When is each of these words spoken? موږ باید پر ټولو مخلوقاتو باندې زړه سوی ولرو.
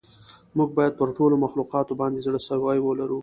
موږ 0.57 0.69
باید 0.77 0.93
پر 0.99 1.09
ټولو 1.17 1.35
مخلوقاتو 1.45 1.93
باندې 2.01 2.23
زړه 2.25 2.39
سوی 2.49 2.77
ولرو. 2.81 3.19